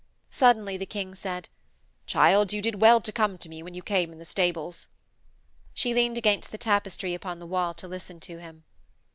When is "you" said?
2.53-2.59, 3.75-3.83